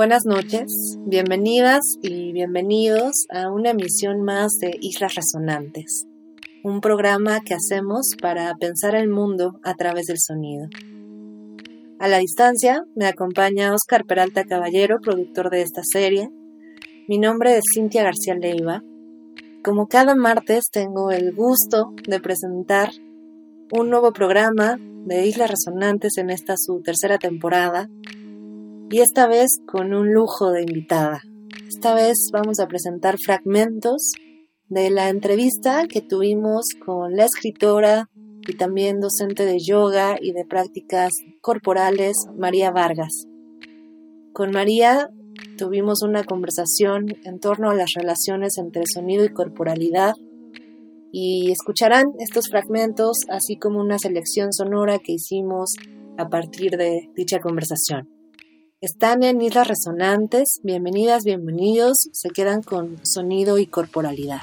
[0.00, 6.06] Buenas noches, bienvenidas y bienvenidos a una emisión más de Islas Resonantes,
[6.64, 10.68] un programa que hacemos para pensar el mundo a través del sonido.
[11.98, 16.30] A la distancia me acompaña Oscar Peralta Caballero, productor de esta serie.
[17.06, 18.82] Mi nombre es Cintia García Leiva.
[19.62, 22.88] Como cada martes tengo el gusto de presentar
[23.70, 27.90] un nuevo programa de Islas Resonantes en esta su tercera temporada
[28.90, 31.22] y esta vez con un lujo de invitada.
[31.68, 34.12] Esta vez vamos a presentar fragmentos
[34.68, 38.08] de la entrevista que tuvimos con la escritora
[38.48, 43.26] y también docente de yoga y de prácticas corporales María Vargas.
[44.32, 45.08] Con María
[45.56, 50.14] tuvimos una conversación en torno a las relaciones entre sonido y corporalidad
[51.12, 55.74] y escucharán estos fragmentos así como una selección sonora que hicimos
[56.18, 58.19] a partir de dicha conversación.
[58.82, 60.58] Están en Islas Resonantes.
[60.62, 61.98] Bienvenidas, bienvenidos.
[62.14, 64.40] Se quedan con sonido y corporalidad.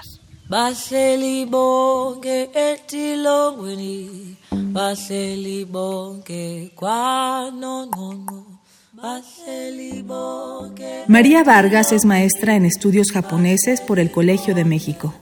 [11.07, 15.15] María Vargas es maestra en estudios japoneses por el Colegio de México.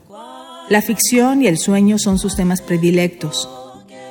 [0.68, 3.48] La ficción y el sueño son sus temas predilectos.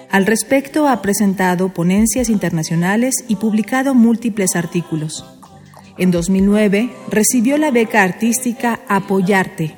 [0.09, 5.25] Al respecto ha presentado ponencias internacionales y publicado múltiples artículos.
[5.97, 9.75] En 2009 recibió la beca artística Apoyarte.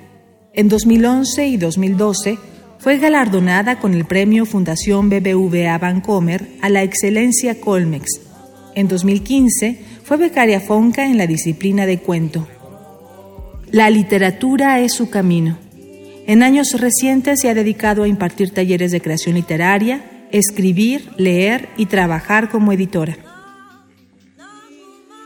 [0.53, 2.37] En 2011 y 2012
[2.79, 8.21] fue galardonada con el premio Fundación BBVA Bancomer a la excelencia Colmex.
[8.75, 12.47] En 2015 fue becaria Fonca en la disciplina de cuento.
[13.71, 15.57] La literatura es su camino.
[16.25, 20.01] En años recientes se ha dedicado a impartir talleres de creación literaria,
[20.31, 23.17] escribir, leer y trabajar como editora.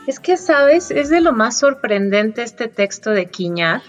[0.06, 3.82] Es que, sabes, es de lo más sorprendente este texto de Quiñar,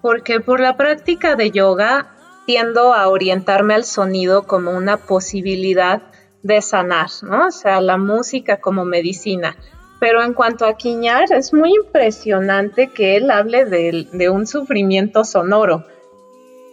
[0.00, 2.14] porque por la práctica de yoga
[2.46, 6.02] tiendo a orientarme al sonido como una posibilidad
[6.42, 7.46] de sanar, ¿no?
[7.46, 9.56] O sea, la música como medicina.
[10.00, 15.24] Pero en cuanto a Quiñar, es muy impresionante que él hable de, de un sufrimiento
[15.24, 15.86] sonoro.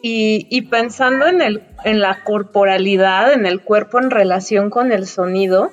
[0.02, 5.72] Y, pensando en, el, en la corporalidad, en el cuerpo en relación con el sonido,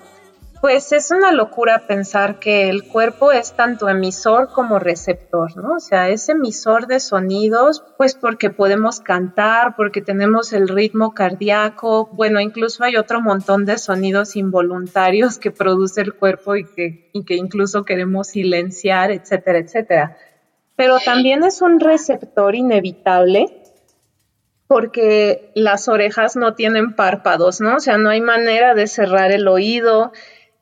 [0.60, 5.76] pues es una locura pensar que el cuerpo es tanto emisor como receptor, ¿no?
[5.76, 12.08] O sea, es emisor de sonidos, pues porque podemos cantar, porque tenemos el ritmo cardíaco,
[12.12, 17.24] bueno, incluso hay otro montón de sonidos involuntarios que produce el cuerpo y que, y
[17.24, 20.16] que incluso queremos silenciar, etcétera, etcétera.
[20.74, 23.62] Pero también es un receptor inevitable
[24.68, 27.76] porque las orejas no tienen párpados, ¿no?
[27.76, 30.12] O sea, no hay manera de cerrar el oído,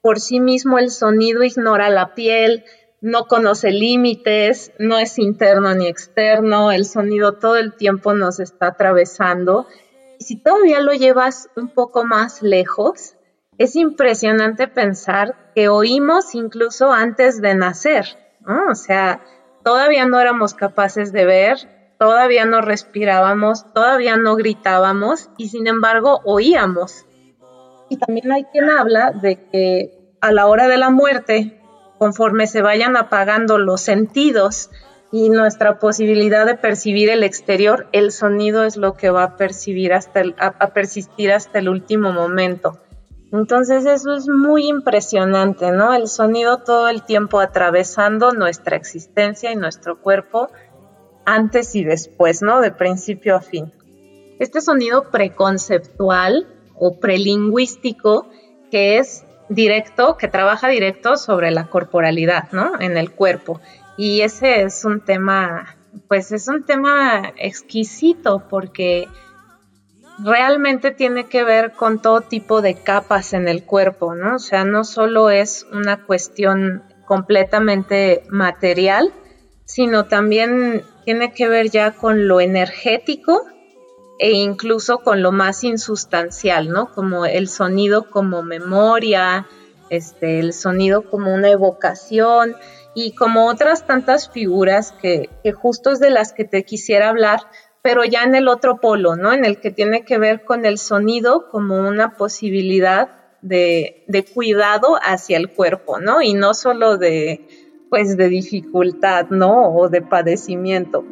[0.01, 2.65] por sí mismo el sonido ignora la piel,
[3.01, 8.69] no conoce límites, no es interno ni externo, el sonido todo el tiempo nos está
[8.69, 9.67] atravesando.
[10.19, 13.15] Y si todavía lo llevas un poco más lejos,
[13.59, 18.07] es impresionante pensar que oímos incluso antes de nacer,
[18.41, 18.71] ¿no?
[18.71, 19.21] O sea,
[19.65, 21.59] todavía no éramos capaces de ver,
[21.99, 27.07] todavía no respirábamos, todavía no gritábamos y sin embargo oíamos.
[27.89, 31.61] Y también hay quien habla de que a la hora de la muerte,
[31.99, 34.71] conforme se vayan apagando los sentidos
[35.13, 39.93] y nuestra posibilidad de percibir el exterior, el sonido es lo que va a percibir
[39.93, 42.81] hasta a persistir hasta el último momento.
[43.35, 45.93] Entonces eso es muy impresionante, ¿no?
[45.93, 50.51] El sonido todo el tiempo atravesando nuestra existencia y nuestro cuerpo
[51.27, 52.61] antes y después, ¿no?
[52.61, 53.73] De principio a fin.
[54.39, 58.29] Este sonido preconceptual o prelingüístico
[58.71, 62.81] que es directo, que trabaja directo sobre la corporalidad, ¿no?
[62.81, 63.61] En el cuerpo.
[63.97, 65.77] Y ese es un tema,
[66.09, 69.07] pues es un tema exquisito porque
[70.19, 74.37] realmente tiene que ver con todo tipo de capas en el cuerpo, ¿no?
[74.37, 79.13] O sea, no solo es una cuestión completamente material,
[79.65, 83.45] sino también tiene que ver ya con lo energético
[84.19, 86.93] e incluso con lo más insustancial, ¿no?
[86.93, 89.47] Como el sonido como memoria,
[89.91, 92.57] este, el sonido como una evocación
[92.95, 97.41] y como otras tantas figuras que, que justo es de las que te quisiera hablar,
[97.83, 99.33] pero ya en el otro polo, ¿no?
[99.33, 103.09] En el que tiene que ver con el sonido como una posibilidad
[103.43, 106.23] de, de cuidado hacia el cuerpo, ¿no?
[106.23, 109.75] Y no solo de, pues, de dificultad, ¿no?
[109.75, 111.05] O de padecimiento.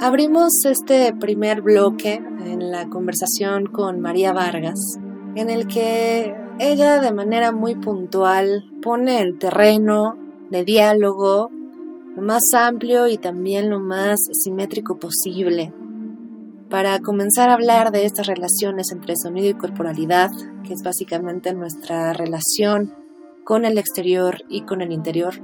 [0.00, 4.78] Abrimos este primer bloque en la conversación con María Vargas,
[5.34, 10.16] en el que ella de manera muy puntual pone el terreno
[10.50, 11.50] de diálogo
[12.20, 15.72] más amplio y también lo más simétrico posible
[16.68, 20.30] para comenzar a hablar de estas relaciones entre sonido y corporalidad,
[20.64, 22.94] que es básicamente nuestra relación
[23.44, 25.34] con el exterior y con el interior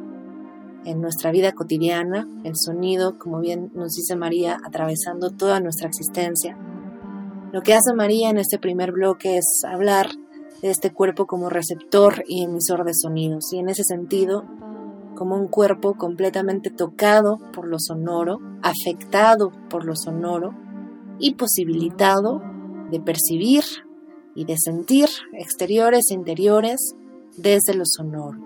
[0.84, 6.58] en nuestra vida cotidiana, el sonido, como bien nos dice María, atravesando toda nuestra existencia.
[7.52, 10.08] Lo que hace María en este primer bloque es hablar
[10.60, 14.44] de este cuerpo como receptor y emisor de sonidos, y en ese sentido,
[15.14, 20.54] como un cuerpo completamente tocado por lo sonoro, afectado por lo sonoro
[21.18, 22.42] y posibilitado
[22.90, 23.64] de percibir
[24.34, 26.94] y de sentir exteriores e interiores
[27.36, 28.38] desde lo sonoro.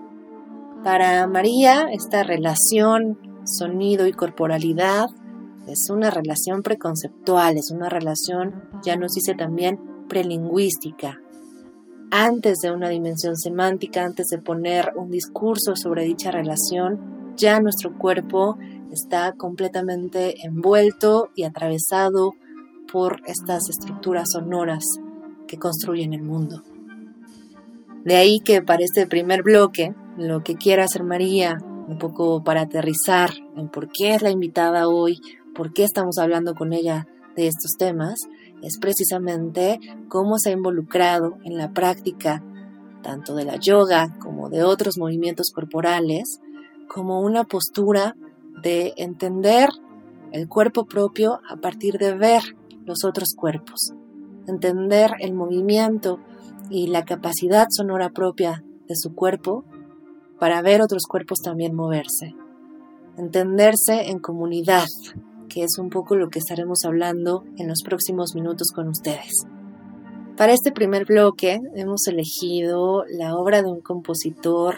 [0.83, 5.07] Para María, esta relación sonido y corporalidad
[5.67, 11.19] es una relación preconceptual, es una relación, ya nos dice también, prelingüística.
[12.11, 17.95] Antes de una dimensión semántica, antes de poner un discurso sobre dicha relación, ya nuestro
[17.97, 18.57] cuerpo
[18.91, 22.33] está completamente envuelto y atravesado
[22.91, 24.83] por estas estructuras sonoras
[25.47, 26.63] que construyen el mundo.
[28.03, 32.61] De ahí que para este primer bloque lo que quiera hacer María, un poco para
[32.61, 35.21] aterrizar en por qué es la invitada hoy,
[35.53, 38.19] por qué estamos hablando con ella de estos temas,
[38.61, 42.43] es precisamente cómo se ha involucrado en la práctica
[43.01, 46.39] tanto de la yoga como de otros movimientos corporales,
[46.87, 48.15] como una postura
[48.61, 49.69] de entender
[50.31, 52.41] el cuerpo propio a partir de ver
[52.85, 53.93] los otros cuerpos,
[54.47, 56.19] entender el movimiento
[56.69, 59.63] y la capacidad sonora propia de su cuerpo
[60.39, 62.35] para ver otros cuerpos también moverse.
[63.17, 64.87] Entenderse en comunidad,
[65.49, 69.45] que es un poco lo que estaremos hablando en los próximos minutos con ustedes.
[70.37, 74.77] Para este primer bloque hemos elegido la obra de un compositor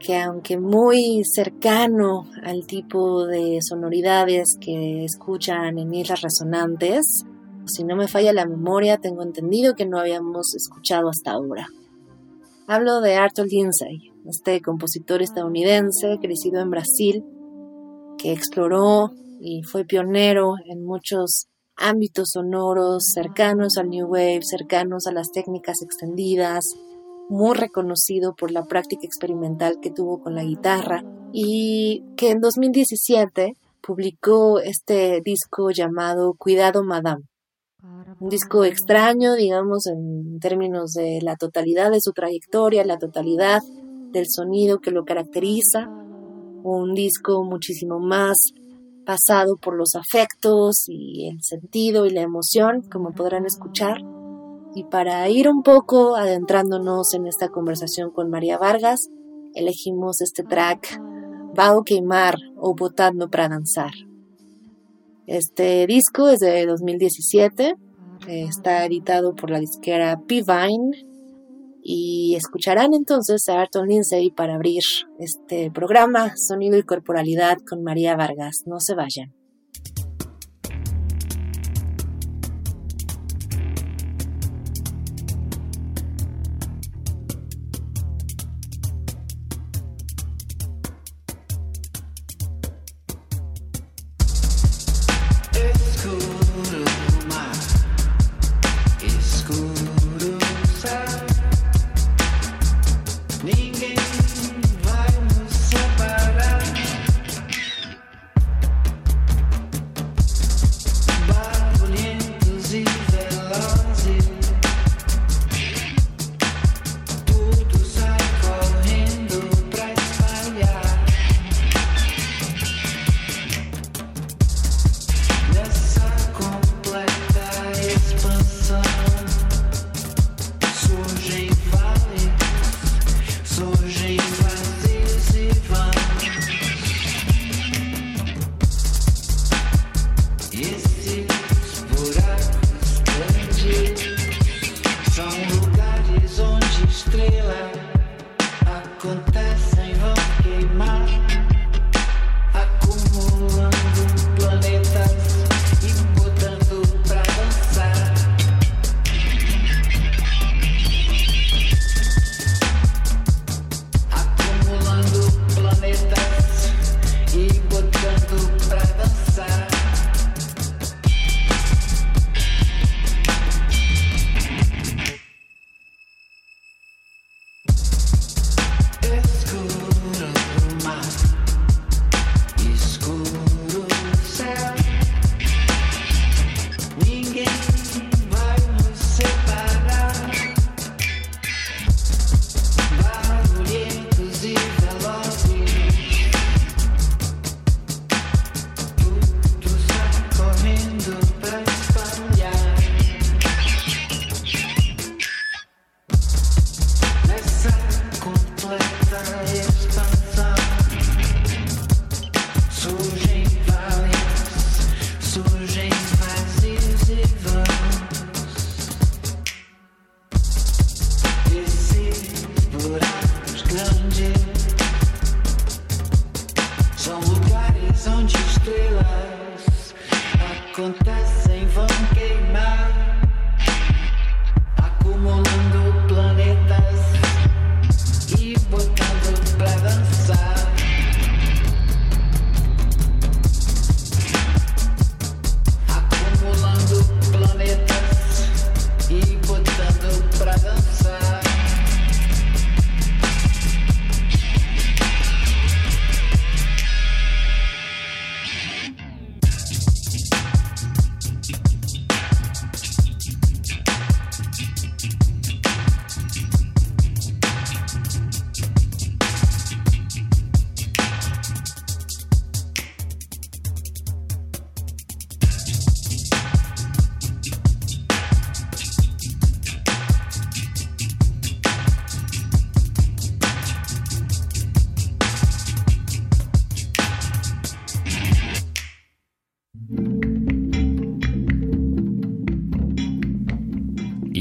[0.00, 7.24] que aunque muy cercano al tipo de sonoridades que escuchan en Islas Resonantes,
[7.66, 11.68] si no me falla la memoria, tengo entendido que no habíamos escuchado hasta ahora.
[12.66, 17.24] Hablo de Arthur Lindsay, este compositor estadounidense crecido en Brasil,
[18.18, 19.12] que exploró
[19.44, 25.82] y fue pionero en muchos ámbitos sonoros cercanos al New Wave, cercanos a las técnicas
[25.82, 26.64] extendidas,
[27.28, 31.02] muy reconocido por la práctica experimental que tuvo con la guitarra
[31.32, 37.24] y que en 2017 publicó este disco llamado Cuidado Madame.
[38.20, 43.58] Un disco extraño, digamos, en términos de la totalidad de su trayectoria, la totalidad
[44.12, 45.88] del sonido que lo caracteriza,
[46.62, 48.36] un disco muchísimo más
[49.04, 53.98] pasado por los afectos y el sentido y la emoción, como podrán escuchar.
[54.74, 59.00] Y para ir un poco adentrándonos en esta conversación con María Vargas,
[59.54, 61.00] elegimos este track
[61.54, 63.92] Bao Queimar o Botando para Danzar.
[65.26, 67.74] Este disco es de 2017,
[68.26, 71.11] está editado por la disquera P-Vine
[71.82, 74.82] y escucharán entonces a Arton Lindsay para abrir
[75.18, 78.62] este programa Sonido y Corporalidad con María Vargas.
[78.66, 79.41] No se vayan.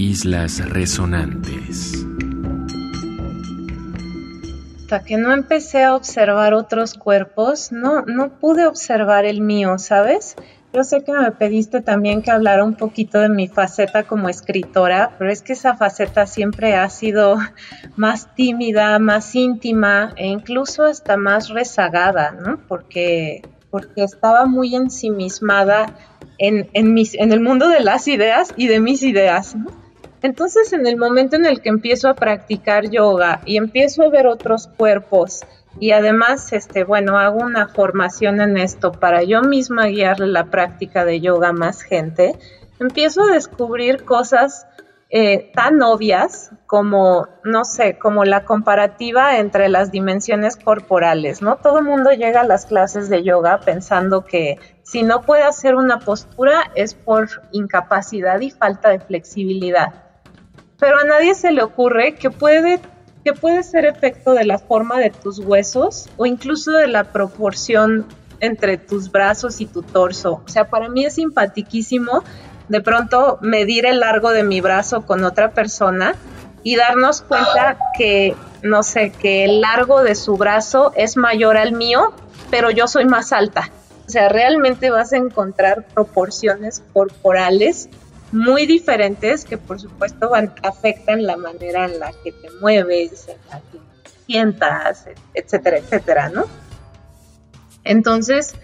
[0.02, 2.04] Islas Resonantes.
[4.80, 10.36] Hasta que no empecé a observar otros cuerpos, no, no pude observar el mío, ¿sabes?
[10.74, 15.12] Yo sé que me pediste también que hablara un poquito de mi faceta como escritora,
[15.20, 17.38] pero es que esa faceta siempre ha sido
[17.96, 22.60] más tímida, más íntima e incluso hasta más rezagada, ¿no?
[22.68, 25.96] Porque, porque estaba muy ensimismada
[26.40, 29.80] en, en, mis, en el mundo de las ideas y de mis ideas, ¿no?
[30.22, 34.28] Entonces, en el momento en el que empiezo a practicar yoga y empiezo a ver
[34.28, 35.42] otros cuerpos,
[35.80, 41.06] y además, este, bueno, hago una formación en esto para yo misma guiarle la práctica
[41.06, 42.38] de yoga a más gente,
[42.80, 44.68] empiezo a descubrir cosas
[45.14, 51.58] eh, tan obvias como, no sé, como la comparativa entre las dimensiones corporales, ¿no?
[51.58, 55.76] Todo el mundo llega a las clases de yoga pensando que si no puede hacer
[55.76, 60.11] una postura es por incapacidad y falta de flexibilidad.
[60.82, 62.82] Pero a nadie se le ocurre que puede
[63.24, 68.06] que puede ser efecto de la forma de tus huesos o incluso de la proporción
[68.40, 70.42] entre tus brazos y tu torso.
[70.44, 72.24] O sea, para mí es simpatiquísimo
[72.68, 76.16] de pronto medir el largo de mi brazo con otra persona
[76.64, 81.74] y darnos cuenta que, no sé, que el largo de su brazo es mayor al
[81.74, 82.14] mío,
[82.50, 83.70] pero yo soy más alta.
[84.08, 87.88] O sea, realmente vas a encontrar proporciones corporales
[88.32, 93.38] muy diferentes que por supuesto van, afectan la manera en la que te mueves, en
[93.50, 93.80] la que
[94.26, 96.46] sientas, etcétera, etcétera, ¿no?
[97.84, 98.56] Entonces,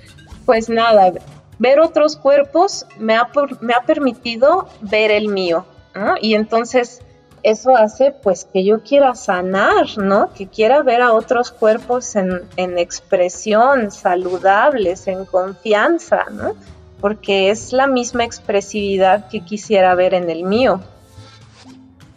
[0.45, 1.11] pues nada,
[1.59, 3.29] ver otros cuerpos me ha,
[3.61, 6.15] me ha permitido ver el mío, ¿no?
[6.21, 7.01] Y entonces
[7.43, 10.33] eso hace pues que yo quiera sanar, ¿no?
[10.33, 16.55] Que quiera ver a otros cuerpos en, en expresión, saludables, en confianza, ¿no?
[16.99, 20.81] Porque es la misma expresividad que quisiera ver en el mío.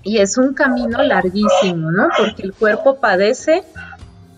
[0.03, 2.09] Y es un camino larguísimo, ¿no?
[2.17, 3.65] Porque el cuerpo padece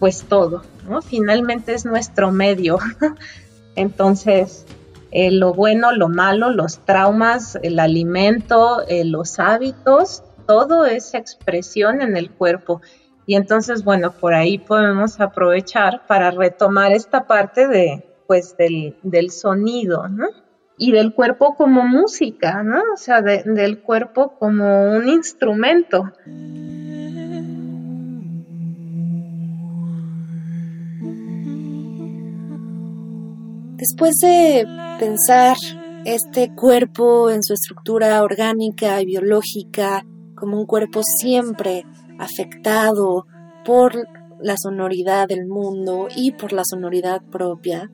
[0.00, 1.00] pues todo, ¿no?
[1.00, 2.78] Finalmente es nuestro medio.
[3.76, 4.66] Entonces,
[5.12, 12.02] eh, lo bueno, lo malo, los traumas, el alimento, eh, los hábitos, todo es expresión
[12.02, 12.80] en el cuerpo.
[13.25, 20.09] Y entonces, bueno, por ahí podemos aprovechar para retomar esta parte de, pues del, sonido,
[20.09, 20.25] ¿no?
[20.79, 22.81] Y del cuerpo como música, ¿no?
[22.95, 26.05] O sea, del cuerpo como un instrumento.
[33.77, 34.67] Después de
[34.99, 35.59] pensar
[36.07, 41.85] este cuerpo en su estructura orgánica y biológica como un cuerpo siempre
[42.19, 43.27] afectado
[43.67, 43.93] por
[44.41, 47.91] la sonoridad del mundo y por la sonoridad propia,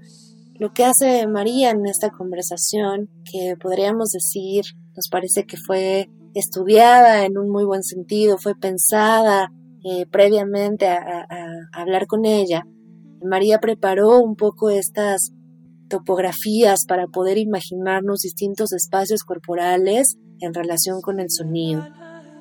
[0.59, 4.65] lo que hace María en esta conversación, que podríamos decir,
[4.97, 9.53] nos parece que fue estudiada en un muy buen sentido, fue pensada
[9.85, 11.27] eh, previamente a,
[11.73, 12.65] hablar con ella.
[13.23, 15.31] María preparó un poco estas
[15.89, 21.87] topografías para poder imaginarnos distintos espacios corporales en relación con el sonido.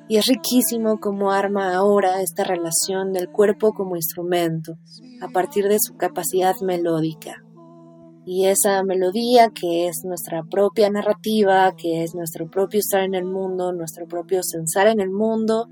[0.08, 4.74] Y es riquísimo cómo arma ahora esta relación del cuerpo como instrumento,
[5.20, 7.44] a partir de su capacidad melódica
[8.30, 13.24] y esa melodía que es nuestra propia narrativa, que es nuestro propio estar en el
[13.24, 15.66] mundo, nuestro propio sensar en el mundo,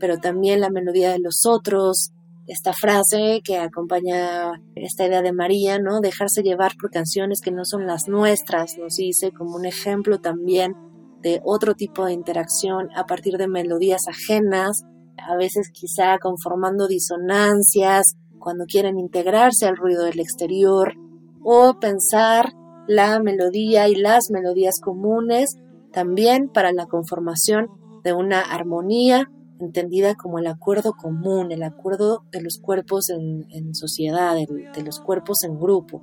[0.00, 2.10] pero también la melodía de los otros,
[2.48, 6.00] esta frase que acompaña esta idea de María, ¿no?
[6.00, 10.74] Dejarse llevar por canciones que no son las nuestras, nos dice como un ejemplo también
[11.22, 14.82] de otro tipo de interacción a partir de melodías ajenas,
[15.16, 20.94] a veces quizá conformando disonancias cuando quieren integrarse al ruido del exterior,
[21.42, 22.52] o pensar
[22.86, 25.56] la melodía y las melodías comunes
[25.92, 27.68] también para la conformación
[28.04, 29.30] de una armonía
[29.60, 35.44] entendida como el acuerdo común, el acuerdo de los cuerpos en, sociedad, de, los cuerpos
[35.44, 36.02] en grupo.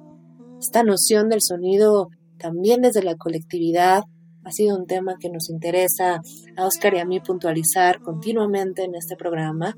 [0.59, 4.03] Esta noción del sonido también desde la colectividad
[4.43, 6.21] ha sido un tema que nos interesa
[6.55, 9.75] a Oscar y a mí puntualizar continuamente en este programa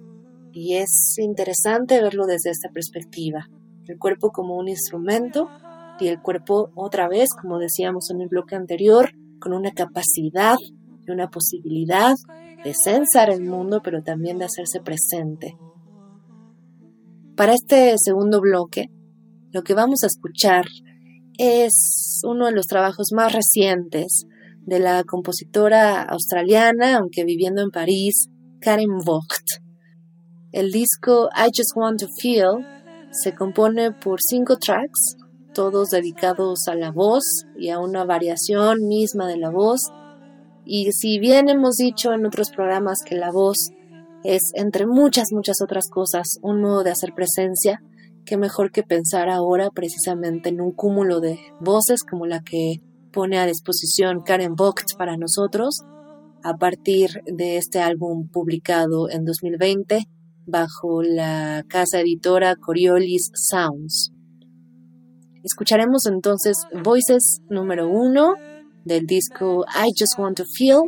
[0.52, 3.48] y es interesante verlo desde esta perspectiva
[3.90, 5.50] el cuerpo como un instrumento
[6.00, 10.58] y el cuerpo otra vez, como decíamos en el bloque anterior, con una capacidad
[11.08, 12.14] y una posibilidad
[12.64, 15.58] de censar el mundo, pero también de hacerse presente.
[17.36, 18.90] Para este segundo bloque,
[19.52, 20.66] lo que vamos a escuchar
[21.40, 24.26] es uno de los trabajos más recientes
[24.68, 28.28] de la compositora australiana, aunque viviendo en París,
[28.62, 29.64] Karen Vogt.
[30.52, 32.79] El disco I Just Want to Feel
[33.12, 35.16] se compone por cinco tracks,
[35.54, 37.24] todos dedicados a la voz
[37.58, 39.82] y a una variación misma de la voz.
[40.66, 43.58] Y si bien hemos dicho en otros programas que la voz
[44.24, 47.82] es, entre muchas, muchas otras cosas, un modo de hacer presencia,
[48.26, 53.40] qué mejor que pensar ahora precisamente en un cúmulo de voces como la que pone
[53.40, 55.82] a disposición Karen Vogt para nosotros
[56.44, 60.08] a partir de este álbum publicado en 2020
[60.50, 64.12] bajo la casa editora Coriolis Sounds.
[65.44, 68.36] Escucharemos entonces Voices número uno
[68.84, 70.82] del disco I Just Want to Feel.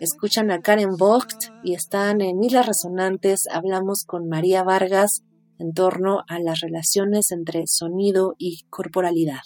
[0.00, 1.34] Escuchan a Karen Vogt
[1.64, 3.40] y están en Islas Resonantes.
[3.50, 5.22] Hablamos con María Vargas
[5.58, 9.40] en torno a las relaciones entre sonido y corporalidad.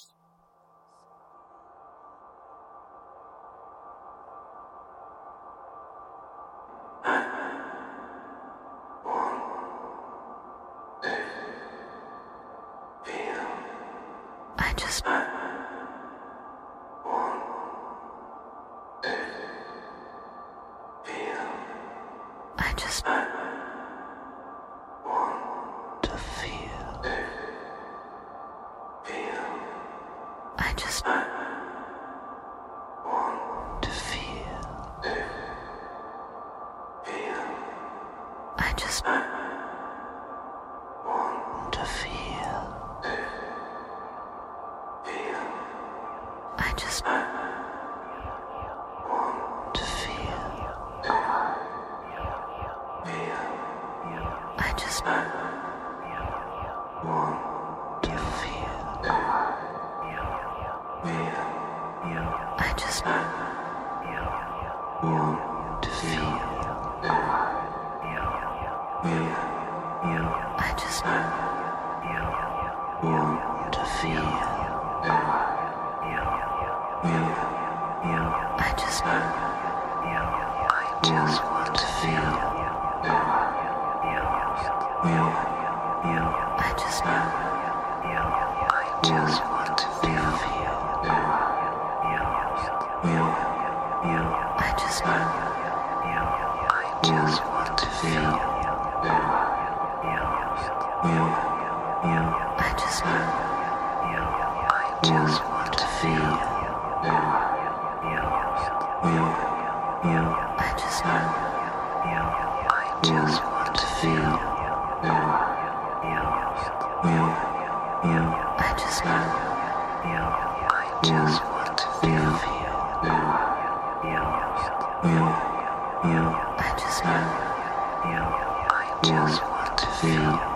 [127.04, 128.34] you.
[128.70, 130.51] I just want to feel.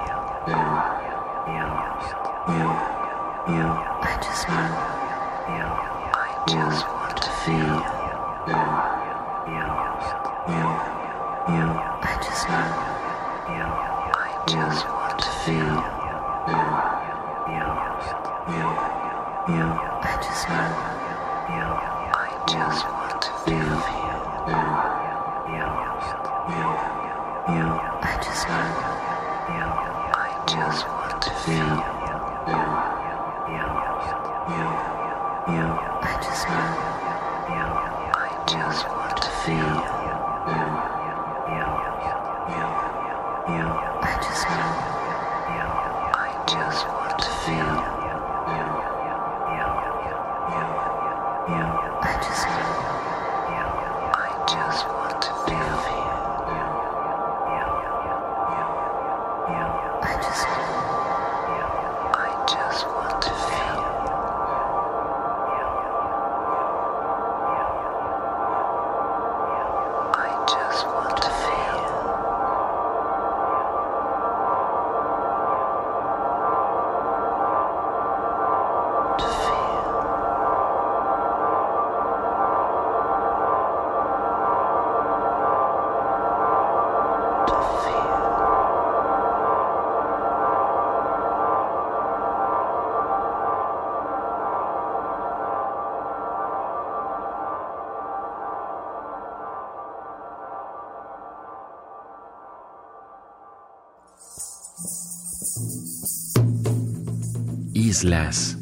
[107.97, 108.59] Islas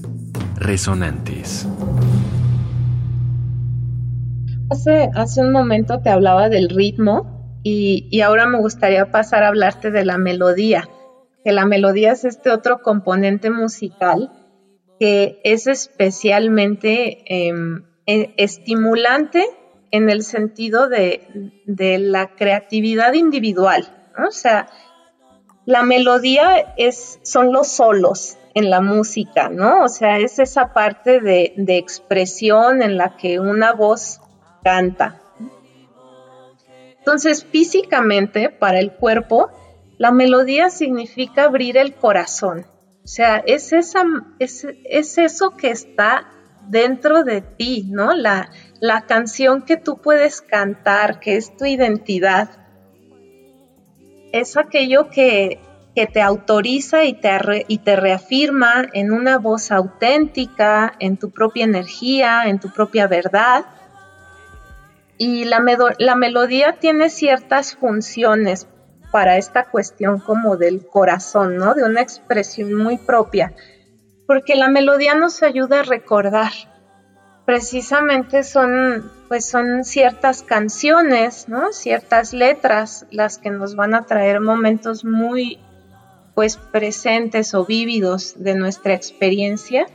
[0.61, 1.66] Resonantes.
[4.70, 9.49] Hace, hace un momento te hablaba del ritmo y, y ahora me gustaría pasar a
[9.49, 10.88] hablarte de la melodía,
[11.42, 14.31] que la melodía es este otro componente musical
[15.01, 19.44] que es especialmente em, e, estimulante
[19.90, 21.27] en el sentido de,
[21.99, 24.68] la creatividad individual, o sea,
[25.66, 29.85] la melodía es, son los solos en la música, ¿no?
[29.85, 34.21] O sea, es esa parte de, de expresión en la que una voz
[34.62, 35.21] canta.
[36.99, 39.51] Entonces, físicamente, para el cuerpo,
[39.99, 42.67] la melodía significa abrir el corazón.
[43.05, 44.05] O sea, es, esa,
[44.38, 46.27] es, es eso que está
[46.69, 48.14] dentro de ti, ¿no?
[48.14, 52.49] La, la canción que tú puedes cantar, que es tu identidad.
[54.33, 55.61] Es aquello que,
[55.94, 61.64] que te autoriza y te, y te reafirma en una voz auténtica, en tu propia
[61.64, 63.64] energía, en tu propia verdad.
[65.16, 65.62] Y la,
[65.98, 68.66] la melodía tiene ciertas funciones
[69.14, 71.74] para esta cuestión como del corazón, ¿no?
[71.74, 73.54] De una expresión muy propia,
[74.26, 76.50] porque la melodía nos ayuda a recordar.
[77.46, 81.72] Precisamente son, pues son ciertas canciones, ¿no?
[81.72, 85.61] Ciertas letras las que nos van a traer momentos muy,
[86.35, 89.87] pues presentes o vívidos de nuestra experiencia.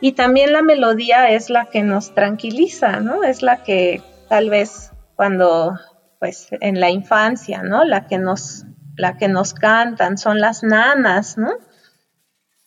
[0.00, 3.24] Y también la melodía es la que nos tranquiliza, ¿no?
[3.24, 5.78] Es la que tal vez cuando,
[6.20, 7.84] pues en la infancia, ¿no?
[7.84, 8.64] La que nos,
[8.96, 11.50] la que nos cantan son las nanas, ¿no?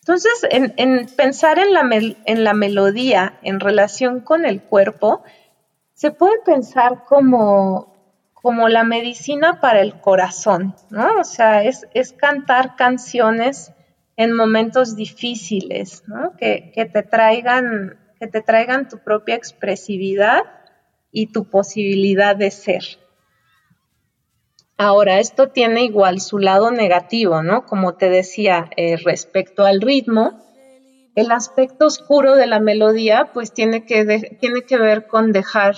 [0.00, 5.22] Entonces, en, pensar en la, en la melodía en relación con el cuerpo,
[5.94, 7.91] se puede pensar como,
[8.42, 11.20] como la medicina para el corazón, ¿no?
[11.20, 13.72] O sea, es, es cantar canciones
[14.16, 16.36] en momentos difíciles, ¿no?
[16.36, 20.42] Que, que, te traigan, que te traigan tu propia expresividad
[21.12, 22.82] y tu posibilidad de ser.
[24.76, 27.64] Ahora, esto tiene igual su lado negativo, ¿no?
[27.66, 30.42] Como te decía, eh, respecto al ritmo,
[31.14, 35.76] el aspecto oscuro de la melodía, pues tiene que, tiene que ver con dejar,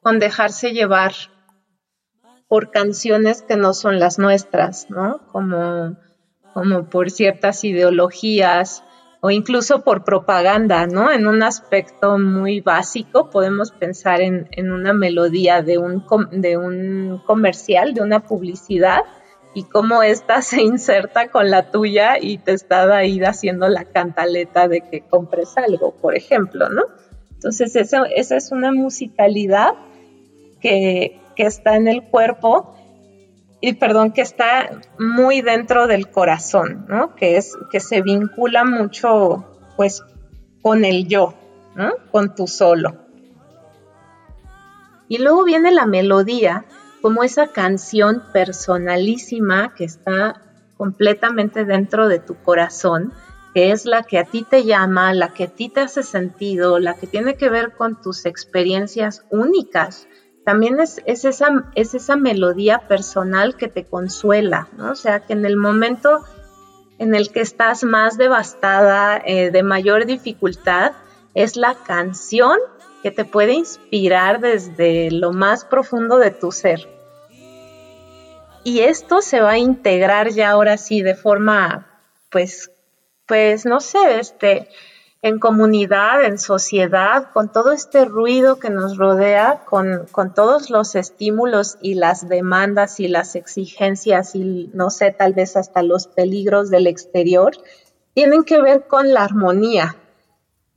[0.00, 1.12] con dejarse llevar
[2.50, 5.20] por canciones que no son las nuestras, ¿no?
[5.30, 5.96] Como,
[6.52, 8.82] como por ciertas ideologías,
[9.20, 11.12] o incluso por propaganda, ¿no?
[11.12, 17.94] En un aspecto muy básico podemos pensar en, una melodía de un, de un comercial,
[17.94, 19.02] de una publicidad,
[19.54, 24.66] y cómo ésta se inserta con la tuya y te está ahí haciendo la cantaleta
[24.66, 26.82] de que compres algo, por ejemplo, ¿no?
[27.30, 29.74] Entonces esa, esa es una musicalidad
[30.60, 32.74] que, que está en el cuerpo
[33.60, 37.14] y perdón, que está muy dentro del corazón, ¿no?
[37.14, 39.44] Que es, que se vincula mucho,
[39.76, 40.02] pues,
[40.62, 41.34] con el yo,
[41.74, 41.92] ¿no?
[42.10, 42.96] Con tu solo.
[45.08, 46.64] Y luego viene la melodía,
[47.02, 50.42] como esa canción personalísima que está
[50.76, 53.12] completamente dentro de tu corazón,
[53.52, 56.78] que es la que a ti te llama, la que a ti te hace sentido,
[56.78, 60.06] la que tiene que ver con tus experiencias únicas
[60.50, 64.90] también es, esa, es esa melodía personal que te consuela, ¿no?
[64.90, 66.24] O sea, que en el momento
[66.98, 70.90] en el que estás más devastada, eh, de mayor dificultad,
[71.34, 72.58] es la canción
[73.04, 76.88] que te puede inspirar desde lo más profundo de tu ser.
[78.64, 81.86] Y esto se va a integrar ya ahora sí de forma,
[82.28, 82.72] pues,
[83.24, 84.68] pues, no sé, este,
[85.22, 91.76] en comunidad, en sociedad, con todo este ruido que nos rodea, con, todos los estímulos
[91.82, 96.86] y las demandas y las exigencias y no sé, tal vez hasta los peligros del
[96.86, 97.52] exterior,
[98.14, 99.96] tienen que ver con la armonía.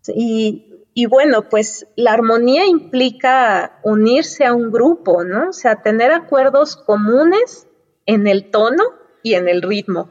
[0.07, 5.49] Y, y bueno, pues la armonía implica unirse a un grupo, ¿no?
[5.49, 7.67] O sea, tener acuerdos comunes
[8.05, 8.83] en el tono
[9.23, 10.09] y en el ritmo.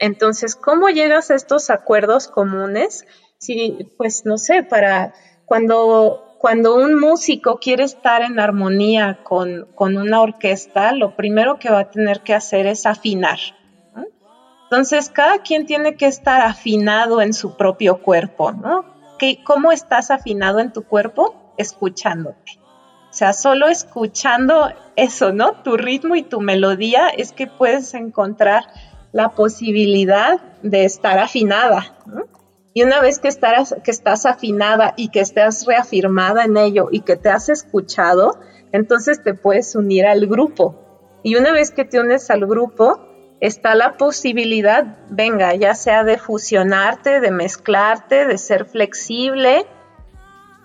[0.00, 3.06] Entonces, ¿cómo llegas a estos acuerdos comunes?
[3.38, 5.14] Sí, pues no sé, para
[5.46, 11.80] cuando, cuando un músico quiere estar en armonía con, una orquesta, lo primero que va
[11.80, 13.38] a tener que hacer es afinar.
[14.64, 18.84] Entonces, cada quien tiene que estar afinado en su propio cuerpo, ¿no?
[19.44, 21.54] ¿Cómo estás afinado en tu cuerpo?
[21.56, 22.60] Escuchándote.
[23.08, 25.62] O sea, solo escuchando eso, ¿no?
[25.62, 28.64] Tu ritmo y tu melodía es que puedes encontrar
[29.12, 31.96] la posibilidad de estar afinada.
[32.04, 32.37] ¿no?
[32.78, 37.28] Y una vez que estás, afinada y que estás reafirmada en ello y que te
[37.28, 38.38] has escuchado,
[38.70, 41.18] entonces te puedes unir al grupo.
[41.24, 43.00] Y una vez que te unes al grupo,
[43.40, 49.66] está la posibilidad, venga, ya sea de fusionarte, de mezclarte, de ser flexible,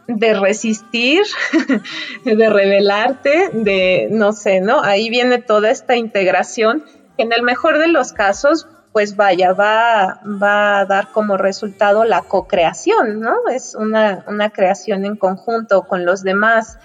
[0.08, 1.23] de resistir,
[2.26, 4.84] de revelarte, de, no sé, ¿no?
[4.84, 6.86] Ahí viene toda esta integración.
[7.17, 12.22] En el mejor de los casos, pues vaya, va, va a dar como resultado la
[12.22, 13.50] co-creación, ¿no?
[13.52, 16.78] Es una, creación en conjunto con los demás.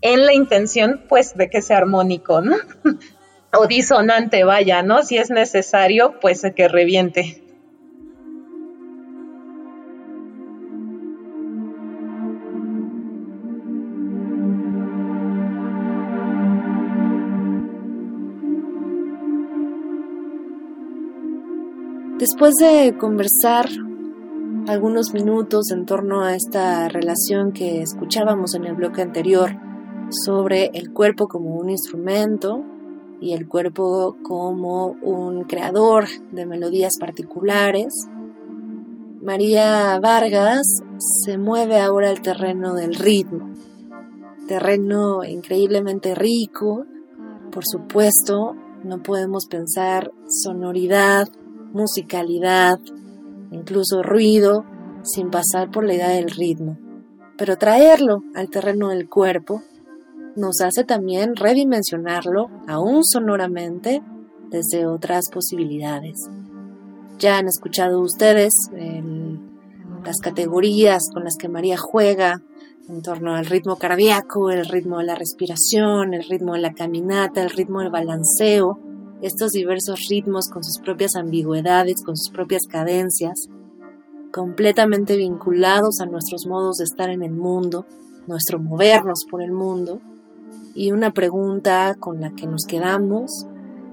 [0.00, 2.56] en la intención pues de que sea armónico, ¿no?
[3.52, 5.02] o disonante, vaya, ¿no?
[5.02, 7.47] Si es necesario, pues que reviente.
[22.30, 23.70] Después de conversar
[24.66, 29.52] algunos minutos en torno a esta relación que escuchábamos en el bloque anterior
[30.10, 32.66] sobre el cuerpo como un instrumento
[33.18, 37.94] y el cuerpo como un creador de melodías particulares,
[39.22, 40.66] María Vargas
[40.98, 43.54] se mueve ahora al terreno del ritmo,
[44.46, 46.84] terreno increíblemente rico,
[47.50, 51.26] por supuesto, no podemos pensar sonoridad
[51.72, 52.78] musicalidad,
[53.50, 54.64] incluso ruido,
[55.02, 56.78] sin pasar por la idea del ritmo.
[57.36, 59.62] Pero traerlo al terreno del cuerpo
[60.36, 64.02] nos hace también redimensionarlo, aún sonoramente,
[64.50, 66.16] desde otras posibilidades.
[67.18, 68.52] Ya han escuchado ustedes
[70.04, 72.40] las categorías con las que María juega
[72.88, 77.42] en torno al ritmo cardíaco, el ritmo de la respiración, el ritmo de la caminata,
[77.42, 78.78] el ritmo del balanceo,
[79.22, 83.48] estos diversos ritmos con sus propias ambigüedades, con sus propias cadencias,
[84.32, 87.86] completamente vinculados a nuestros modos de estar en el mundo,
[88.26, 90.00] nuestro movernos por el mundo,
[90.74, 93.46] y una pregunta con la que nos quedamos,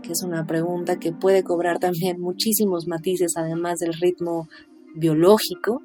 [0.04, 4.48] que es una pregunta que puede cobrar también muchísimos matices además del ritmo
[4.96, 5.82] biológico,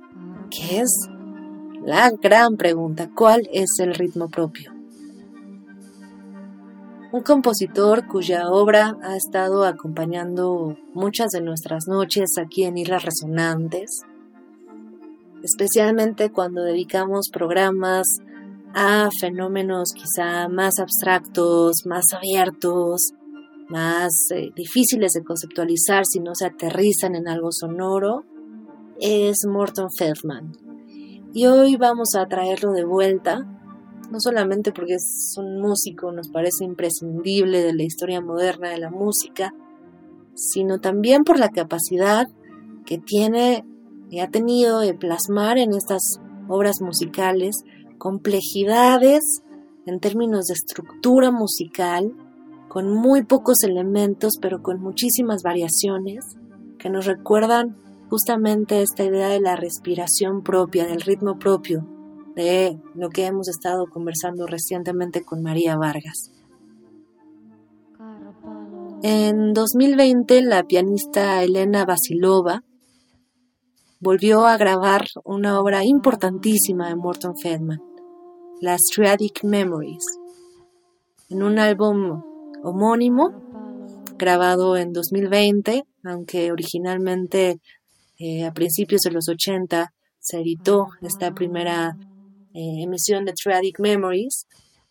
[0.51, 1.09] que es
[1.85, 4.80] la gran pregunta, ¿cuál es el ritmo propio?
[7.13, 14.03] Un compositor cuya obra ha estado acompañando muchas de nuestras noches aquí en Islas Resonantes,
[15.43, 18.07] especialmente cuando dedicamos programas
[18.75, 23.13] a fenómenos quizá más abstractos, más abiertos,
[23.69, 28.25] más eh, difíciles de conceptualizar si no se aterrizan en algo sonoro,
[29.01, 30.53] es Morton Feldman.
[31.33, 33.60] Y hoy vamos a traerlo de vuelta
[34.11, 38.91] no solamente porque es un músico, nos parece imprescindible de la historia moderna de la
[38.91, 39.55] música,
[40.35, 42.27] sino también por la capacidad
[42.85, 43.65] que tiene
[44.11, 46.03] y ha tenido de plasmar en estas
[46.49, 47.57] obras musicales
[47.99, 49.43] complejidades
[49.87, 52.13] en términos de estructura musical,
[52.69, 56.25] con muy pocos elementos, pero con muchísimas variaciones,
[56.79, 57.77] que nos recuerdan
[58.09, 61.87] justamente esta idea de la respiración propia, del ritmo propio,
[62.45, 66.33] de lo que hemos estado conversando recientemente con María Vargas.
[69.03, 72.63] En 2020, la pianista Elena Basilova
[73.99, 77.81] volvió a grabar una obra importantísima de Morton Feldman,
[78.61, 80.05] Las Triadic Memories,
[81.31, 82.23] en un álbum
[82.63, 83.31] homónimo
[84.19, 87.61] grabado en 2020, aunque originalmente
[88.19, 91.97] eh, a principios de los 80 se editó esta primera
[92.55, 94.47] eh, emisión de Triadic Memories,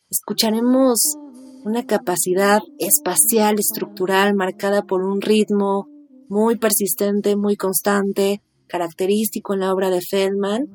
[0.09, 1.17] escucharemos
[1.63, 5.87] una capacidad espacial, estructural, marcada por un ritmo
[6.29, 10.67] muy persistente, muy constante, característico en la obra de Feldman,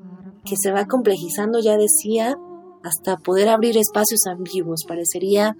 [0.44, 2.36] que se va complejizando, ya decía,
[2.82, 4.84] hasta poder abrir espacios ambiguos.
[4.86, 5.56] Parecería,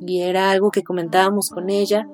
[0.00, 2.08] y era algo que comentábamos con ella,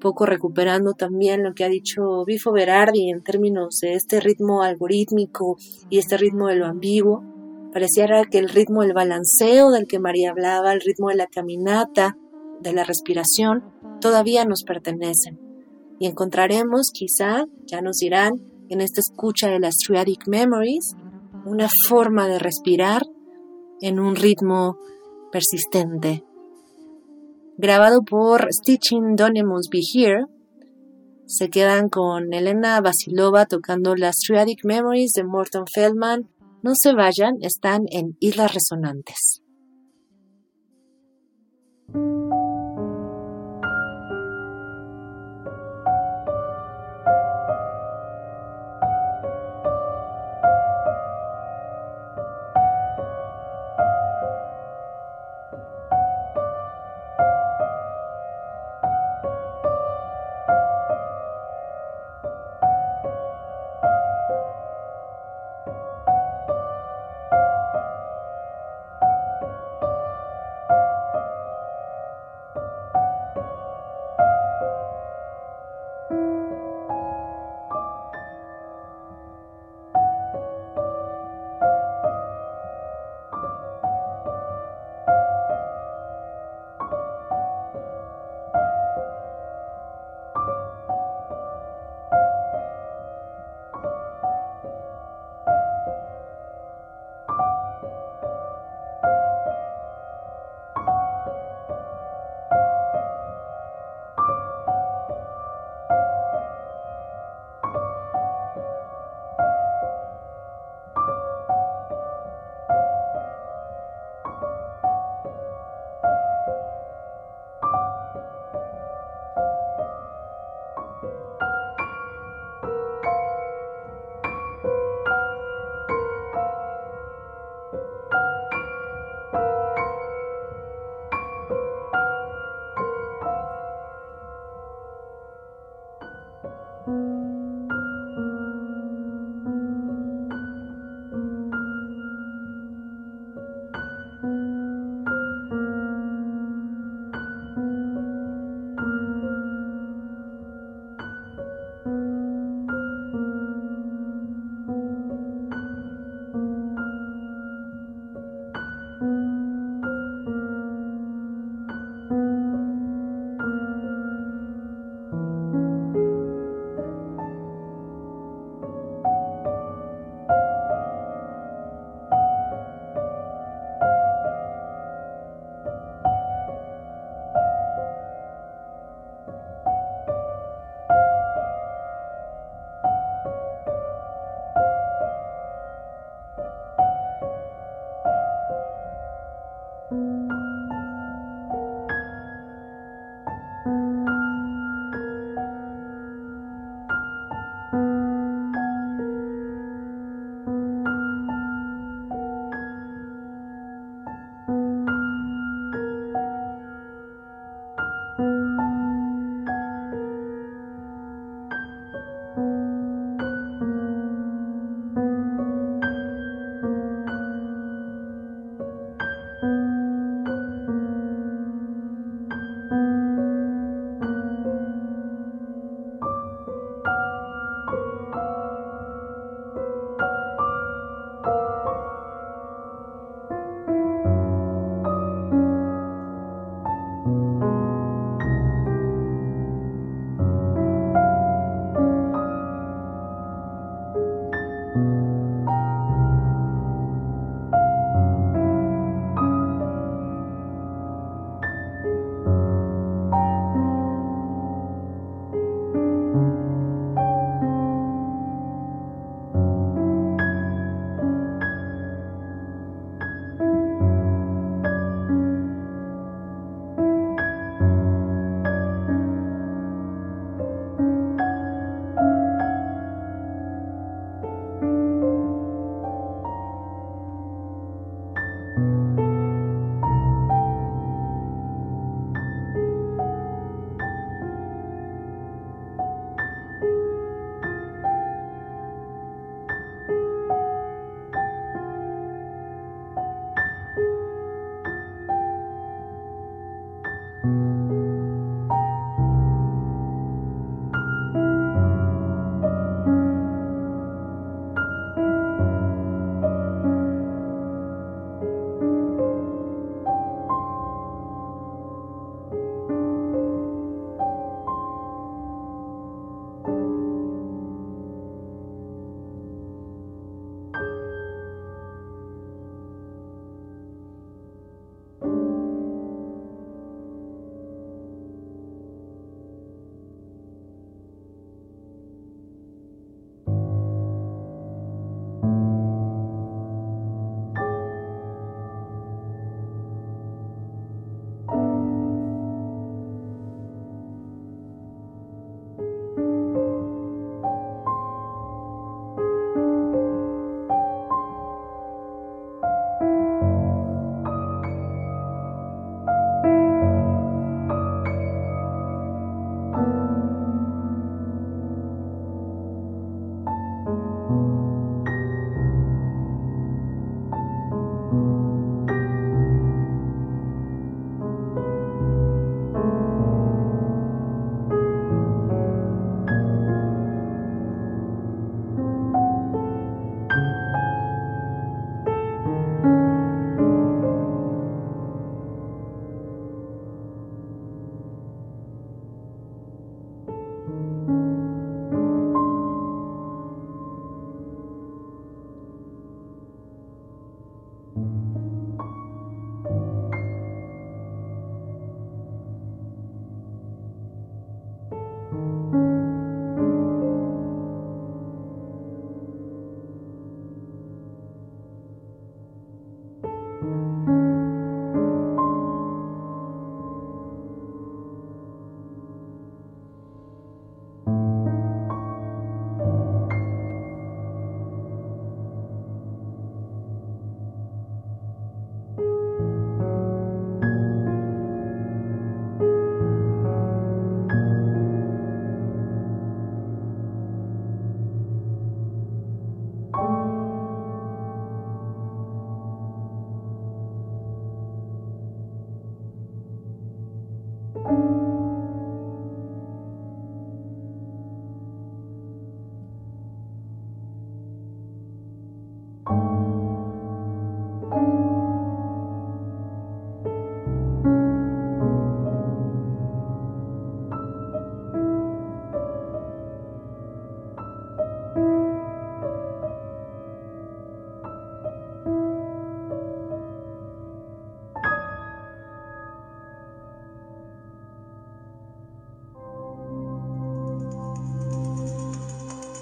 [0.00, 5.56] poco recuperando también lo que ha dicho Bifo Berardi en términos de este ritmo algorítmico
[5.90, 7.37] y este ritmo de lo ambiguo,
[7.78, 12.16] Pareciera que el ritmo del balanceo del que María hablaba, el ritmo de la caminata,
[12.60, 13.62] de la respiración,
[14.00, 15.38] todavía nos pertenecen.
[16.00, 18.32] Y encontraremos, quizá, ya nos dirán,
[18.68, 20.96] en esta escucha de las Triadic Memories,
[21.44, 23.02] una forma de respirar
[23.80, 24.76] en un ritmo
[25.30, 26.24] persistente.
[27.58, 30.24] Grabado por Stitching Don't Must Be Here,
[31.26, 36.28] se quedan con Elena Basilova tocando las Triadic Memories de Morton Feldman
[36.62, 39.42] no se vayan, están en Islas Resonantes.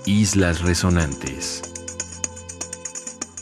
[0.06, 1.62] Islas Resonantes.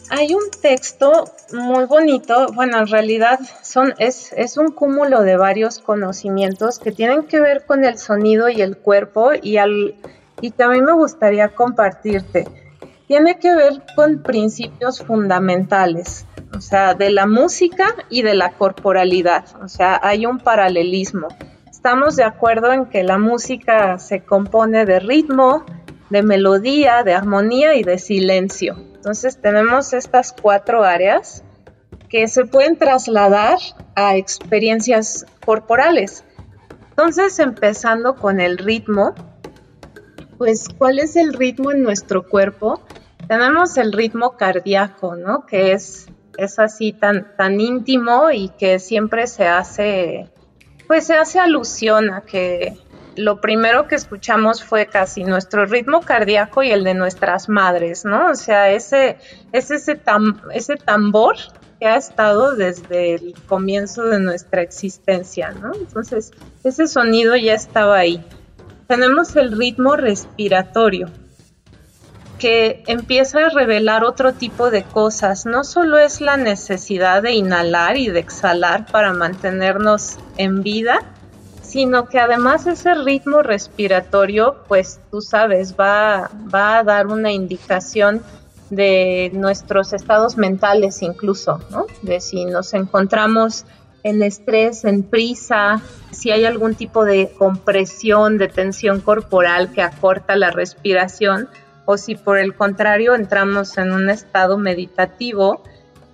[0.08, 5.80] hay un texto muy bonito, bueno, en realidad son, es, es, un cúmulo de varios
[5.80, 9.94] conocimientos que tienen que ver con el sonido y el cuerpo y, al,
[10.40, 12.48] y que a mí me gustaría compartirte.
[13.08, 16.24] Tiene que ver con principios fundamentales,
[16.56, 21.28] o sea, de la música y de la corporalidad, o sea, hay un paralelismo.
[21.68, 25.66] Estamos de acuerdo en que la música se compone de ritmo,
[26.10, 28.76] de melodía, de armonía y de silencio.
[28.94, 31.42] Entonces tenemos estas cuatro áreas
[32.08, 33.58] que se pueden trasladar
[33.96, 36.24] a experiencias corporales.
[36.90, 39.14] Entonces, empezando con el ritmo,
[40.38, 42.80] pues, ¿cuál es el ritmo en nuestro cuerpo?
[43.26, 45.44] Tenemos el ritmo cardíaco, ¿no?
[45.44, 46.06] Que es,
[46.38, 50.30] es así tan, tan íntimo y que siempre se hace,
[50.86, 52.76] pues se hace alusión a que
[53.16, 58.30] lo primero que escuchamos fue casi nuestro ritmo cardíaco y el de nuestras madres, ¿no?
[58.30, 59.18] O sea, ese,
[59.52, 60.00] es ese,
[60.52, 61.36] ese tambor
[61.78, 65.72] que ha estado desde el comienzo de nuestra existencia, ¿no?
[65.74, 68.24] Entonces, ese sonido ya estaba ahí.
[68.86, 71.08] Tenemos el ritmo respiratorio,
[72.38, 75.46] que empieza a revelar otro tipo de cosas.
[75.46, 81.00] No solo es la necesidad de inhalar y de exhalar para mantenernos en vida,
[81.74, 88.22] sino que además ese ritmo respiratorio, pues tú sabes, va, va a dar una indicación
[88.70, 91.86] de nuestros estados mentales incluso, ¿no?
[92.02, 93.64] De si nos encontramos
[94.04, 100.36] en estrés, en prisa, si hay algún tipo de compresión, de tensión corporal que acorta
[100.36, 101.48] la respiración,
[101.86, 105.64] o si por el contrario entramos en un estado meditativo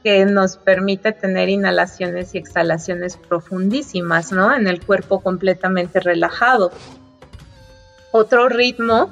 [0.02, 4.54] que nos permite tener inhalaciones y exhalaciones profundísimas, ¿no?
[4.54, 6.72] En el cuerpo completamente relajado.
[8.12, 9.10] Otro ritmo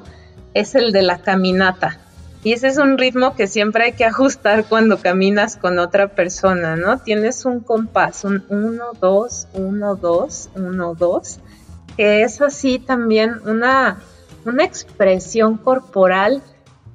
[0.54, 1.98] es el de la caminata.
[2.44, 6.76] Y ese es un ritmo que siempre hay que ajustar cuando caminas con otra persona,
[6.76, 6.98] ¿no?
[6.98, 11.38] Tienes un compás, un 1, 2, 1, 2, 1, 2,
[11.96, 13.98] que es así también una,
[14.44, 16.42] una expresión corporal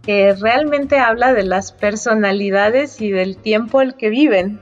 [0.04, 4.62] que realmente habla de las personalidades y del tiempo el que viven.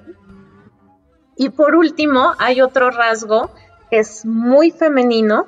[1.36, 3.52] Y por último, hay otro rasgo
[3.90, 5.48] que es muy femenino,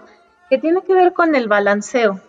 [0.50, 2.20] que tiene que ver con el balanceo.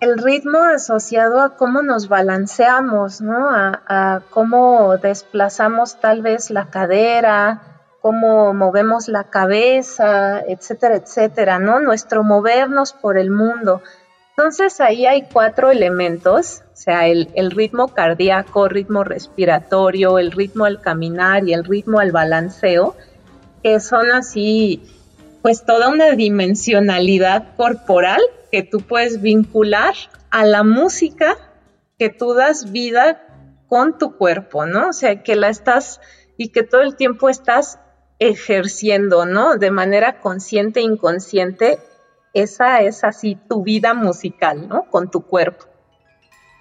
[0.00, 3.50] El ritmo asociado a cómo nos balanceamos, ¿no?
[3.50, 7.62] A, a cómo desplazamos tal vez la cadera,
[8.00, 11.78] cómo movemos la cabeza, etcétera, etcétera, ¿no?
[11.78, 13.80] Nuestro movernos por el mundo.
[14.36, 20.80] Entonces ahí hay cuatro elementos, o sea, el, ritmo cardíaco, ritmo respiratorio, el ritmo al
[20.80, 22.96] caminar y el ritmo al balanceo,
[23.62, 24.82] que son así,
[25.42, 29.94] pues toda una dimensionalidad corporal que tú puedes vincular
[30.30, 31.36] a la música
[31.98, 33.20] que tú das vida
[33.68, 34.88] con tu cuerpo, ¿no?
[34.88, 36.00] O sea, que la estás
[36.38, 37.78] y que todo el tiempo estás
[38.18, 39.58] ejerciendo, ¿no?
[39.58, 41.78] De manera consciente e inconsciente
[42.32, 44.84] esa es así tu vida musical, ¿no?
[44.84, 45.66] Con tu cuerpo.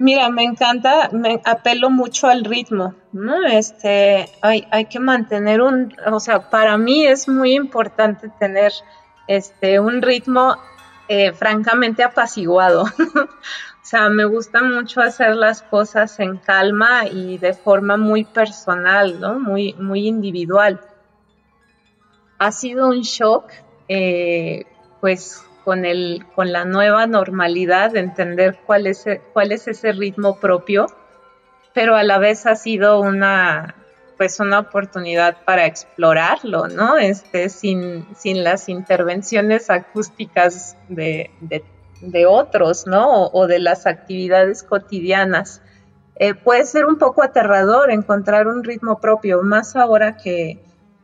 [0.02, 3.46] Mira, me encanta, me apelo mucho al ritmo, ¿no?
[3.46, 8.72] Este, hay, que mantener un, o sea, para mí es muy importante tener
[9.28, 10.58] este, un ritmo
[11.08, 12.82] eh, francamente apaciguado.
[13.16, 19.20] o sea, me gusta mucho hacer las cosas en calma y de forma muy personal,
[19.20, 19.40] ¿no?
[19.40, 20.82] Muy, muy individual.
[22.40, 23.52] Ha sido un shock,
[23.88, 24.66] eh,
[25.00, 30.40] pues con, el, con la nueva normalidad, de entender cuál es, cuál es ese ritmo
[30.40, 30.88] propio,
[31.74, 33.76] pero a la vez ha sido una,
[34.18, 36.98] pues una oportunidad para explorarlo, ¿no?
[36.98, 41.32] Este, sin, sin las intervenciones acústicas de,
[42.02, 43.28] de, otros, ¿no?
[43.28, 45.62] O, de las actividades cotidianas.
[46.16, 50.60] Eh, puede ser un poco aterrador encontrar un ritmo propio, más ahora que,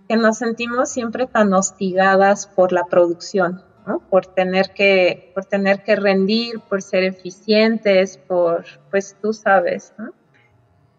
[0.07, 3.63] que nos sentimos siempre tan hostigadas por la producción,
[4.09, 9.93] por tener que, por tener que rendir, por ser eficientes, por, pues tú sabes,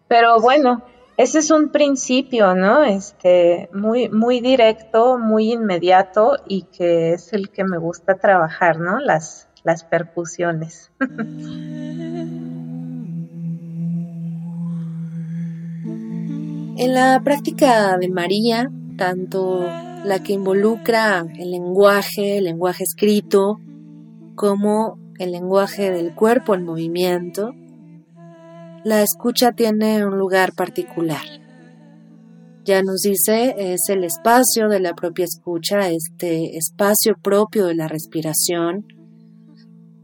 [0.07, 0.83] Pero bueno,
[1.17, 2.83] ese es un principio, ¿no?
[2.83, 8.99] Este, muy, muy directo, muy inmediato y que es el que me gusta trabajar, ¿no?
[8.99, 10.91] Las, las percusiones.
[16.77, 19.67] En la práctica de María, tanto
[20.05, 23.59] la que involucra el lenguaje, el lenguaje escrito,
[24.35, 27.53] como el lenguaje del cuerpo en movimiento,
[28.83, 31.21] la escucha tiene un lugar particular.
[32.63, 37.87] Ya nos dice, es el espacio de la propia escucha, este espacio propio de la
[37.87, 38.85] respiración,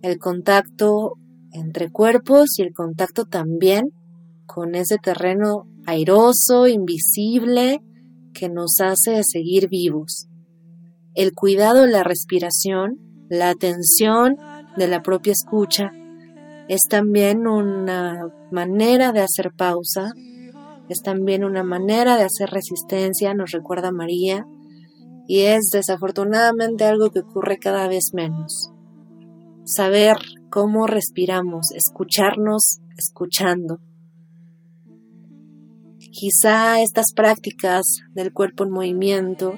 [0.01, 1.13] el contacto
[1.51, 3.91] entre cuerpos y el contacto también
[4.45, 7.81] con ese terreno airoso, invisible,
[8.37, 10.27] que nos hace seguir vivos.
[11.15, 14.35] El cuidado de la respiración, la atención
[14.77, 15.91] de la propia escucha,
[16.67, 20.11] es también una manera de hacer pausa,
[20.89, 24.45] es también una manera de hacer resistencia, nos recuerda María,
[25.27, 28.71] y es desafortunadamente algo que ocurre cada vez menos.
[29.63, 30.17] Saber
[30.49, 33.79] cómo respiramos, escucharnos escuchando.
[36.17, 39.55] Quizá estas prácticas del cuerpo en movimiento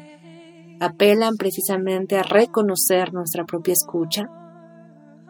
[0.80, 4.28] apelan precisamente a reconocer nuestra propia escucha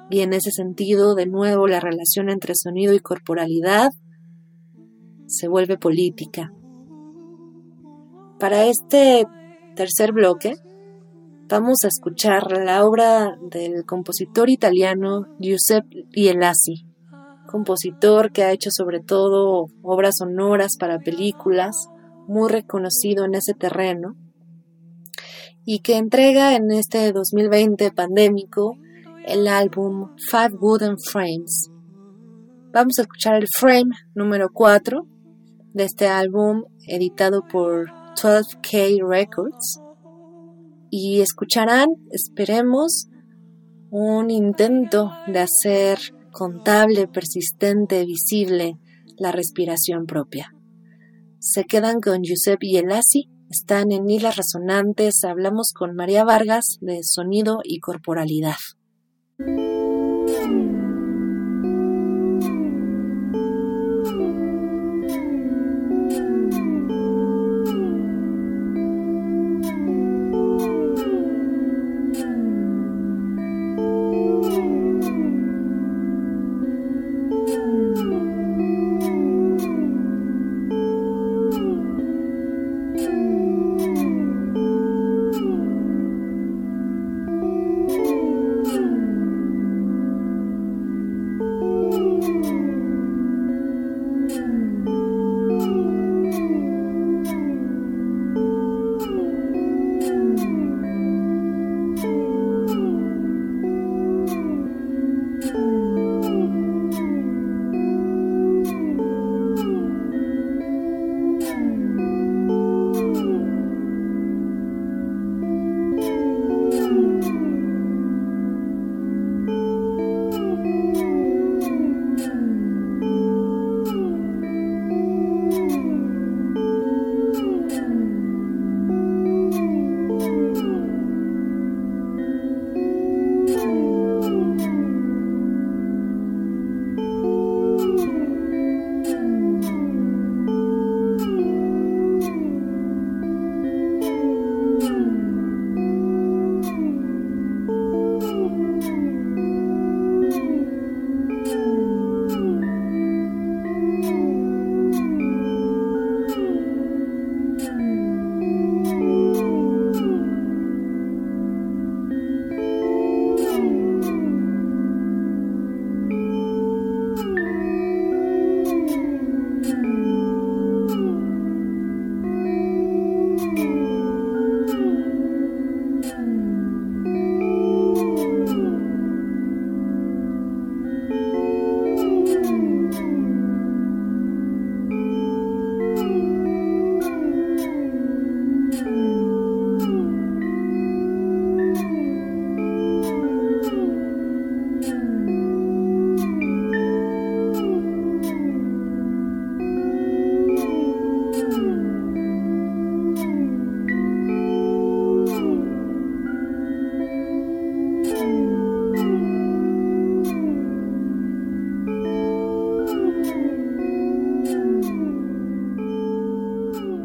[0.10, 3.90] y en ese sentido de nuevo la relación entre sonido y corporalidad
[5.26, 6.54] se vuelve política.
[8.40, 9.26] Para este
[9.76, 10.56] tercer bloque
[11.50, 16.87] vamos a escuchar la obra del compositor italiano Giuseppe Ielasi,
[17.48, 21.88] compositor que ha hecho sobre todo obras sonoras para películas,
[22.28, 24.16] muy reconocido en ese terreno,
[25.66, 28.78] y que entrega en este 2020 pandémico
[29.26, 31.70] el álbum Five Wooden Frames.
[32.72, 35.08] Vamos a escuchar el frame número 4
[35.74, 39.82] de este álbum editado por 12K Records
[40.90, 43.08] y escucharán, esperemos,
[43.90, 46.00] un intento de hacer
[46.38, 48.78] contable, persistente, visible
[49.18, 50.54] la respiración propia.
[51.40, 57.62] Se quedan con Giuseppe Yelasi, están en Islas Resonantes, hablamos con María Vargas de sonido
[57.64, 58.58] y corporalidad.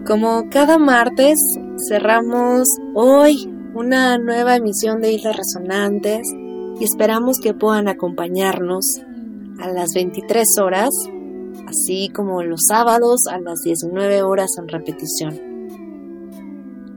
[0.07, 1.39] Como cada martes,
[1.89, 6.23] cerramos hoy una nueva emisión de Islas Resonantes
[6.81, 8.85] y esperamos que puedan acompañarnos
[9.61, 10.91] a las 23 horas,
[11.69, 15.41] así como los sábados a las 19 horas en repetición.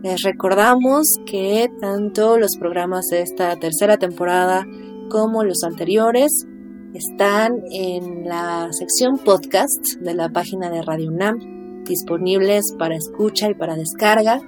[0.01, 4.65] Les recordamos que tanto los programas de esta tercera temporada
[5.11, 6.47] como los anteriores
[6.95, 11.54] están en la sección podcast de la página de Radio UNAM
[11.85, 14.41] disponibles para escucha y para descarga.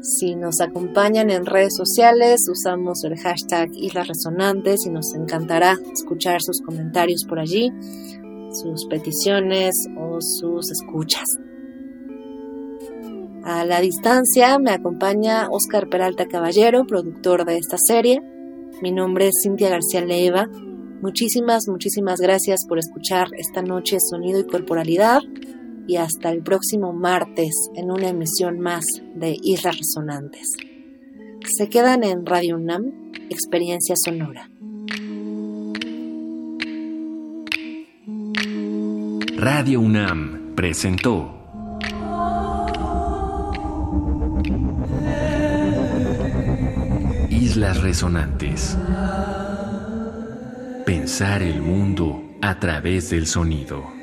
[0.00, 6.40] Si nos acompañan en redes sociales, usamos el hashtag Islas Resonantes y nos encantará escuchar
[6.40, 7.72] sus comentarios por allí,
[8.52, 11.26] sus peticiones o sus escuchas.
[13.44, 18.20] A la distancia me acompaña Oscar Peralta Caballero, productor de esta serie.
[18.82, 20.48] Mi nombre es Cintia García Leiva.
[21.00, 25.22] Muchísimas, muchísimas gracias por escuchar esta noche Sonido y Corporalidad
[25.88, 28.84] y hasta el próximo martes en una emisión más
[29.14, 30.46] de Islas Resonantes.
[31.44, 34.50] Se quedan en Radio UNAM, Experiencia Sonora.
[39.36, 41.34] Radio UNAM presentó
[47.30, 48.76] Islas Resonantes.
[50.84, 53.97] Pensar el mundo a través del sonido.